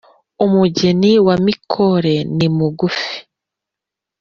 umugeni 0.45 1.11
wa 1.25 1.35
mikore 1.45 2.13
nimugufi 2.37 3.17